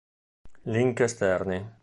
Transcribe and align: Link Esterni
Link 0.63 0.97
Esterni 1.05 1.61